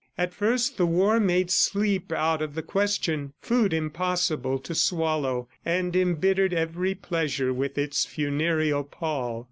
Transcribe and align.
At 0.17 0.33
first, 0.33 0.77
the 0.77 0.87
war 0.87 1.19
made 1.19 1.51
sleep 1.51 2.11
out 2.11 2.41
of 2.41 2.55
the 2.55 2.63
question, 2.63 3.33
food 3.39 3.71
impossible 3.71 4.57
to 4.57 4.73
swallow, 4.73 5.47
and 5.63 5.95
embittered 5.95 6.55
every 6.55 6.95
pleasure 6.95 7.53
with 7.53 7.77
its 7.77 8.03
funereal 8.03 8.83
pall. 8.83 9.39